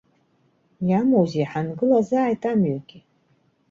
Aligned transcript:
Иамоузеи 0.89 1.45
ҳангылазааит 1.51 2.41
амҩагьы. 2.51 2.99